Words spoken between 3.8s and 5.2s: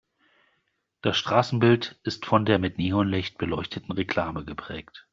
Reklame geprägt.